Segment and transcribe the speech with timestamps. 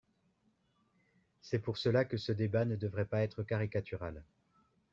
[1.43, 4.23] C’est pour cela que ce débat ne devrait pas être caricatural.